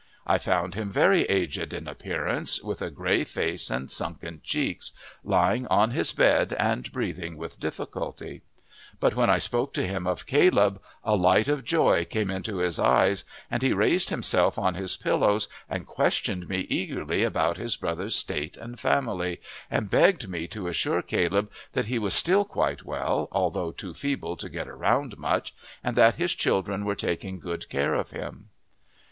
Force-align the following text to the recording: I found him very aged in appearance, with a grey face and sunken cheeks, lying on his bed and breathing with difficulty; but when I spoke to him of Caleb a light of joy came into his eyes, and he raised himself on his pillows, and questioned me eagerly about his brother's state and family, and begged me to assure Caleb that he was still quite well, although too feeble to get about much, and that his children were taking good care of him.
I 0.25 0.39
found 0.39 0.73
him 0.73 0.89
very 0.89 1.25
aged 1.25 1.73
in 1.73 1.87
appearance, 1.87 2.63
with 2.63 2.81
a 2.81 2.89
grey 2.89 3.23
face 3.23 3.69
and 3.69 3.91
sunken 3.91 4.41
cheeks, 4.43 4.93
lying 5.23 5.67
on 5.67 5.91
his 5.91 6.11
bed 6.11 6.53
and 6.57 6.91
breathing 6.91 7.37
with 7.37 7.59
difficulty; 7.59 8.41
but 8.99 9.15
when 9.15 9.29
I 9.29 9.37
spoke 9.37 9.75
to 9.75 9.85
him 9.85 10.07
of 10.07 10.25
Caleb 10.25 10.81
a 11.03 11.15
light 11.15 11.47
of 11.47 11.63
joy 11.63 12.03
came 12.05 12.31
into 12.31 12.57
his 12.57 12.79
eyes, 12.79 13.25
and 13.51 13.61
he 13.61 13.73
raised 13.73 14.09
himself 14.09 14.57
on 14.57 14.73
his 14.73 14.97
pillows, 14.97 15.47
and 15.69 15.85
questioned 15.85 16.49
me 16.49 16.61
eagerly 16.61 17.21
about 17.23 17.57
his 17.57 17.75
brother's 17.77 18.15
state 18.15 18.57
and 18.57 18.79
family, 18.79 19.39
and 19.69 19.91
begged 19.91 20.27
me 20.27 20.47
to 20.47 20.67
assure 20.67 21.03
Caleb 21.03 21.51
that 21.73 21.85
he 21.85 21.99
was 21.99 22.15
still 22.15 22.43
quite 22.43 22.83
well, 22.83 23.27
although 23.31 23.69
too 23.71 23.93
feeble 23.93 24.35
to 24.37 24.49
get 24.49 24.67
about 24.67 25.19
much, 25.19 25.53
and 25.83 25.95
that 25.95 26.15
his 26.15 26.33
children 26.33 26.85
were 26.85 26.95
taking 26.95 27.37
good 27.37 27.69
care 27.69 27.93
of 27.93 28.09
him. 28.09 28.49